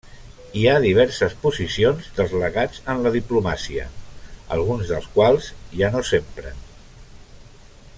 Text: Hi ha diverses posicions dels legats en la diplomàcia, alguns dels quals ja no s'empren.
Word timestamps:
Hi 0.59 0.63
ha 0.69 0.77
diverses 0.85 1.35
posicions 1.43 2.07
dels 2.19 2.33
legats 2.45 2.81
en 2.95 3.03
la 3.07 3.13
diplomàcia, 3.19 3.85
alguns 4.57 4.93
dels 4.95 5.07
quals 5.19 5.55
ja 5.83 5.95
no 5.97 6.03
s'empren. 6.13 6.69